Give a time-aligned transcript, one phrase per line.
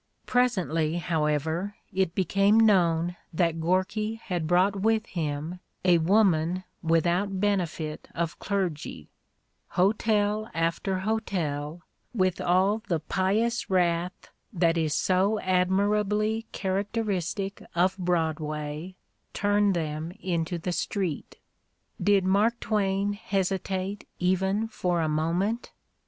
[0.25, 8.07] Presently, however, it became known that Gorky had brought with him a woman without benefit
[8.15, 9.11] of clergy:
[9.67, 11.83] hotel after hotel,
[12.15, 18.95] with all the pious wrath that is so admirably characteristic of Broadway,
[19.35, 21.37] turned them into the street.
[22.01, 25.71] Did Mark Twain hesitate even for a moment